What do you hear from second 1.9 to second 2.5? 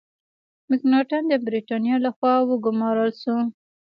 له خوا